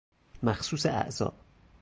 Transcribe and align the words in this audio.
مخصوص 0.43 0.85
اعضاء 0.85 1.33